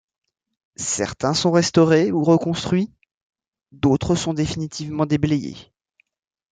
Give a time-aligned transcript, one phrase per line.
[0.77, 2.91] Certains sont restaurés ou reconstruits,
[3.71, 5.55] d'autres sont définitivement déblayés.